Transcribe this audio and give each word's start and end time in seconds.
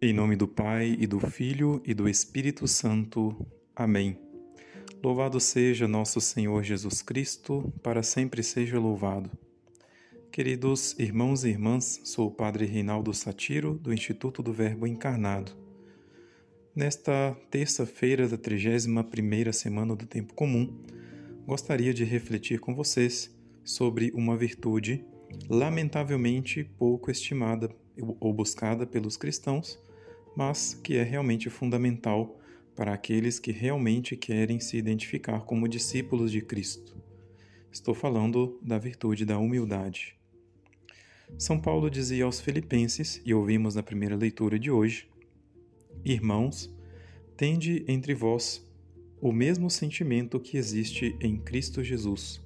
Em 0.00 0.12
nome 0.12 0.36
do 0.36 0.46
Pai 0.46 0.96
e 0.96 1.08
do 1.08 1.18
Filho 1.18 1.82
e 1.84 1.92
do 1.92 2.08
Espírito 2.08 2.68
Santo. 2.68 3.44
Amém. 3.74 4.16
Louvado 5.02 5.40
seja 5.40 5.88
nosso 5.88 6.20
Senhor 6.20 6.62
Jesus 6.62 7.02
Cristo, 7.02 7.72
para 7.82 8.00
sempre 8.04 8.44
seja 8.44 8.78
louvado. 8.78 9.28
Queridos 10.30 10.94
irmãos 11.00 11.42
e 11.42 11.48
irmãs, 11.48 12.00
sou 12.04 12.28
o 12.28 12.30
Padre 12.30 12.64
Reinaldo 12.64 13.12
Satiro, 13.12 13.74
do 13.74 13.92
Instituto 13.92 14.40
do 14.40 14.52
Verbo 14.52 14.86
Encarnado. 14.86 15.50
Nesta 16.76 17.36
terça-feira 17.50 18.28
da 18.28 18.38
31ª 18.38 19.52
semana 19.52 19.96
do 19.96 20.06
Tempo 20.06 20.32
Comum, 20.32 20.78
gostaria 21.44 21.92
de 21.92 22.04
refletir 22.04 22.60
com 22.60 22.72
vocês 22.72 23.36
sobre 23.64 24.12
uma 24.14 24.36
virtude 24.36 25.04
lamentavelmente 25.50 26.62
pouco 26.78 27.10
estimada 27.10 27.68
ou 28.20 28.32
buscada 28.32 28.86
pelos 28.86 29.16
cristãos, 29.16 29.78
mas 30.36 30.74
que 30.74 30.96
é 30.96 31.02
realmente 31.02 31.50
fundamental 31.50 32.38
para 32.74 32.94
aqueles 32.94 33.38
que 33.38 33.50
realmente 33.50 34.16
querem 34.16 34.60
se 34.60 34.76
identificar 34.76 35.40
como 35.40 35.68
discípulos 35.68 36.30
de 36.30 36.40
Cristo. 36.40 36.96
Estou 37.72 37.94
falando 37.94 38.58
da 38.62 38.78
virtude 38.78 39.24
da 39.24 39.38
humildade. 39.38 40.16
São 41.36 41.60
Paulo 41.60 41.90
dizia 41.90 42.24
aos 42.24 42.40
Filipenses, 42.40 43.20
e 43.24 43.34
ouvimos 43.34 43.74
na 43.74 43.82
primeira 43.82 44.16
leitura 44.16 44.58
de 44.58 44.70
hoje: 44.70 45.08
Irmãos, 46.04 46.72
tende 47.36 47.84
entre 47.88 48.14
vós 48.14 48.64
o 49.20 49.32
mesmo 49.32 49.68
sentimento 49.68 50.40
que 50.40 50.56
existe 50.56 51.16
em 51.20 51.36
Cristo 51.36 51.82
Jesus. 51.82 52.40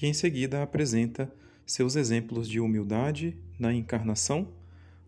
E 0.00 0.06
em 0.06 0.14
seguida 0.14 0.62
apresenta 0.62 1.32
seus 1.66 1.96
exemplos 1.96 2.48
de 2.48 2.60
humildade 2.60 3.36
na 3.58 3.72
encarnação 3.72 4.52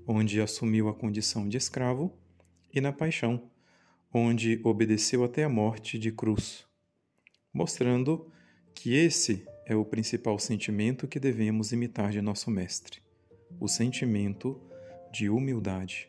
onde 0.06 0.40
assumiu 0.40 0.88
a 0.88 0.94
condição 0.94 1.48
de 1.48 1.56
escravo, 1.56 2.12
e 2.72 2.80
na 2.80 2.92
paixão, 2.92 3.50
onde 4.12 4.60
obedeceu 4.64 5.24
até 5.24 5.44
a 5.44 5.48
morte 5.48 5.98
de 5.98 6.10
cruz, 6.10 6.66
mostrando 7.52 8.30
que 8.74 8.94
esse 8.94 9.46
é 9.64 9.74
o 9.74 9.84
principal 9.84 10.38
sentimento 10.38 11.06
que 11.08 11.20
devemos 11.20 11.72
imitar 11.72 12.10
de 12.10 12.20
nosso 12.20 12.50
Mestre, 12.50 13.00
o 13.60 13.68
sentimento 13.68 14.60
de 15.12 15.30
humildade. 15.30 16.08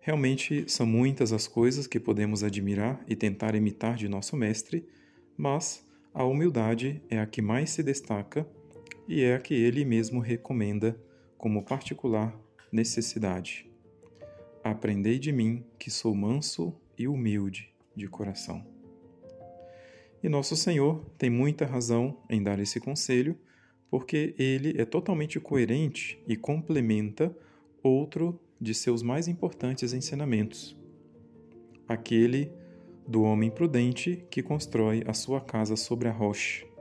Realmente 0.00 0.64
são 0.68 0.86
muitas 0.86 1.32
as 1.32 1.46
coisas 1.46 1.86
que 1.86 2.00
podemos 2.00 2.42
admirar 2.42 3.04
e 3.06 3.14
tentar 3.14 3.54
imitar 3.54 3.94
de 3.94 4.08
nosso 4.08 4.36
Mestre, 4.36 4.88
mas 5.36 5.86
a 6.12 6.24
humildade 6.24 7.02
é 7.08 7.20
a 7.20 7.26
que 7.26 7.40
mais 7.40 7.70
se 7.70 7.82
destaca 7.82 8.48
e 9.12 9.24
é 9.24 9.34
a 9.34 9.38
que 9.38 9.52
ele 9.52 9.84
mesmo 9.84 10.20
recomenda 10.20 10.98
como 11.36 11.62
particular 11.62 12.34
necessidade. 12.72 13.70
Aprendei 14.64 15.18
de 15.18 15.30
mim, 15.30 15.66
que 15.78 15.90
sou 15.90 16.14
manso 16.14 16.74
e 16.96 17.06
humilde 17.06 17.74
de 17.94 18.08
coração. 18.08 18.66
E 20.22 20.30
nosso 20.30 20.56
Senhor 20.56 21.04
tem 21.18 21.28
muita 21.28 21.66
razão 21.66 22.16
em 22.30 22.42
dar 22.42 22.58
esse 22.58 22.80
conselho, 22.80 23.38
porque 23.90 24.34
ele 24.38 24.80
é 24.80 24.86
totalmente 24.86 25.38
coerente 25.38 26.18
e 26.26 26.34
complementa 26.34 27.36
outro 27.82 28.40
de 28.58 28.72
seus 28.72 29.02
mais 29.02 29.28
importantes 29.28 29.92
ensinamentos, 29.92 30.74
aquele 31.86 32.50
do 33.06 33.22
homem 33.24 33.50
prudente 33.50 34.24
que 34.30 34.42
constrói 34.42 35.02
a 35.06 35.12
sua 35.12 35.40
casa 35.42 35.76
sobre 35.76 36.08
a 36.08 36.12
rocha. 36.12 36.71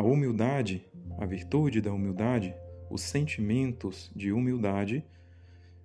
A 0.00 0.02
humildade, 0.02 0.82
a 1.18 1.26
virtude 1.26 1.82
da 1.82 1.92
humildade, 1.92 2.54
os 2.88 3.02
sentimentos 3.02 4.10
de 4.16 4.32
humildade, 4.32 5.04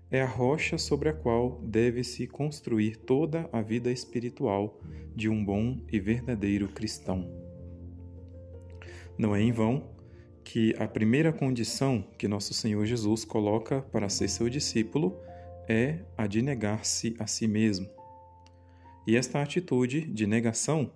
é 0.09 0.21
a 0.21 0.25
rocha 0.25 0.77
sobre 0.77 1.09
a 1.09 1.13
qual 1.13 1.59
deve-se 1.61 2.25
construir 2.25 2.95
toda 2.95 3.49
a 3.51 3.61
vida 3.61 3.91
espiritual 3.91 4.79
de 5.13 5.27
um 5.27 5.43
bom 5.43 5.81
e 5.91 5.99
verdadeiro 5.99 6.69
cristão. 6.69 7.29
Não 9.17 9.35
é 9.35 9.41
em 9.41 9.51
vão 9.51 9.89
que 10.45 10.73
a 10.79 10.87
primeira 10.87 11.33
condição 11.33 12.01
que 12.17 12.25
nosso 12.25 12.53
Senhor 12.53 12.85
Jesus 12.85 13.25
coloca 13.25 13.81
para 13.81 14.07
ser 14.07 14.29
seu 14.29 14.47
discípulo 14.47 15.19
é 15.67 15.99
a 16.17 16.25
de 16.25 16.41
negar-se 16.41 17.17
a 17.19 17.27
si 17.27 17.49
mesmo. 17.49 17.89
E 19.05 19.17
esta 19.17 19.41
atitude 19.41 19.99
de 20.05 20.25
negação 20.25 20.89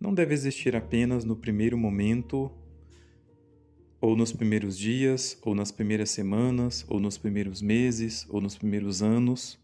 não 0.00 0.12
deve 0.12 0.34
existir 0.34 0.76
apenas 0.76 1.24
no 1.24 1.36
primeiro 1.36 1.78
momento 1.78 2.50
ou 4.00 4.14
nos 4.14 4.32
primeiros 4.32 4.76
dias, 4.76 5.38
ou 5.40 5.54
nas 5.54 5.72
primeiras 5.72 6.10
semanas, 6.10 6.84
ou 6.88 7.00
nos 7.00 7.16
primeiros 7.16 7.62
meses, 7.62 8.26
ou 8.28 8.38
nos 8.38 8.54
primeiros 8.54 9.02
anos 9.02 9.58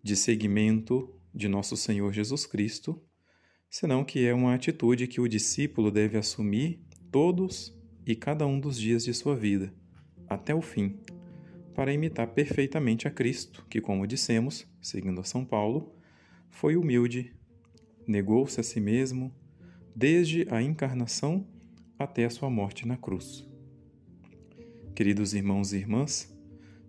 de 0.00 0.14
seguimento 0.14 1.12
de 1.34 1.48
nosso 1.48 1.76
Senhor 1.76 2.12
Jesus 2.12 2.46
Cristo, 2.46 3.02
senão 3.68 4.04
que 4.04 4.24
é 4.24 4.32
uma 4.32 4.54
atitude 4.54 5.08
que 5.08 5.20
o 5.20 5.26
discípulo 5.26 5.90
deve 5.90 6.16
assumir 6.16 6.80
todos 7.10 7.76
e 8.06 8.14
cada 8.14 8.46
um 8.46 8.60
dos 8.60 8.78
dias 8.78 9.04
de 9.04 9.12
sua 9.12 9.34
vida, 9.34 9.74
até 10.28 10.54
o 10.54 10.62
fim, 10.62 11.00
para 11.74 11.92
imitar 11.92 12.28
perfeitamente 12.28 13.08
a 13.08 13.10
Cristo, 13.10 13.66
que, 13.68 13.80
como 13.80 14.06
dissemos, 14.06 14.66
seguindo 14.80 15.20
a 15.20 15.24
São 15.24 15.44
Paulo, 15.44 15.92
foi 16.50 16.76
humilde, 16.76 17.34
negou-se 18.06 18.58
a 18.60 18.62
si 18.62 18.80
mesmo, 18.80 19.32
desde 19.94 20.46
a 20.50 20.62
encarnação 20.62 21.46
até 21.98 22.24
a 22.24 22.30
sua 22.30 22.50
morte 22.50 22.86
na 22.86 22.96
cruz. 22.96 23.48
Queridos 24.94 25.34
irmãos 25.34 25.72
e 25.72 25.78
irmãs, 25.78 26.36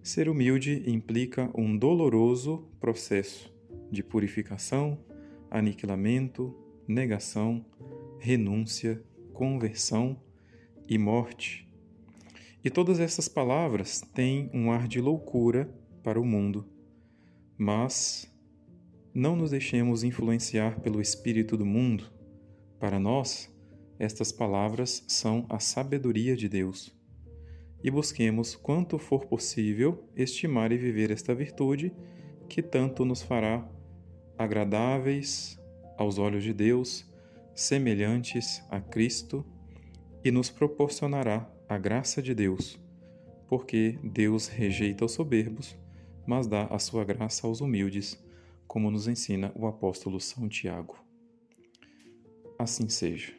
ser 0.01 0.28
humilde 0.28 0.84
implica 0.85 1.50
um 1.56 1.78
doloroso 1.78 2.68
processo 2.79 3.53
de 3.91 4.03
purificação, 4.03 5.00
aniquilamento, 5.50 6.53
negação, 6.88 7.66
renúncia, 8.19 9.01
conversão 9.34 10.19
e 10.90 10.97
morte. 10.97 11.69
E 12.63 12.69
todas 12.69 13.00
essas 13.00 13.28
palavras 13.28 14.01
têm 14.13 14.50
um 14.53 14.72
ar 14.72 14.88
de 14.88 15.00
loucura 15.00 15.74
para 16.01 16.19
o 16.19 16.25
mundo, 16.25 16.66
mas 17.57 18.32
não 19.13 19.35
nos 19.35 19.51
deixemos 19.51 20.03
influenciar 20.03 20.79
pelo 20.79 21.00
espírito 21.00 21.56
do 21.56 21.66
mundo. 21.66 22.06
Para 22.79 23.00
nós, 23.00 23.53
estas 24.00 24.31
palavras 24.31 25.03
são 25.07 25.46
a 25.50 25.59
sabedoria 25.59 26.35
de 26.35 26.50
Deus. 26.50 26.91
E 27.84 27.91
busquemos, 27.91 28.56
quanto 28.56 28.97
for 28.97 29.25
possível, 29.25 30.09
estimar 30.16 30.72
e 30.72 30.78
viver 30.78 31.12
esta 31.12 31.35
virtude 31.35 31.94
que 32.50 32.62
tanto 32.62 33.06
nos 33.06 33.22
fará 33.22 33.69
agradáveis 34.38 35.59
aos 35.97 36.18
olhos 36.18 36.44
de 36.44 36.53
Deus, 36.53 37.06
semelhantes 37.53 38.63
a 38.69 38.81
Cristo 38.81 39.45
e 40.24 40.31
nos 40.31 40.50
proporcionará 40.50 41.50
a 41.69 41.78
graça 41.78 42.22
de 42.22 42.34
Deus, 42.34 42.80
porque 43.47 44.00
Deus 44.03 44.47
rejeita 44.47 45.06
os 45.06 45.12
soberbos, 45.12 45.78
mas 46.25 46.47
dá 46.47 46.66
a 46.66 46.80
sua 46.80 47.03
graça 47.03 47.45
aos 47.45 47.62
humildes, 47.62 48.22
como 48.68 48.90
nos 48.90 49.07
ensina 49.07 49.51
o 49.56 49.68
apóstolo 49.68 50.19
São 50.19 50.47
Tiago. 50.47 50.97
Assim 52.57 52.88
seja. 52.90 53.34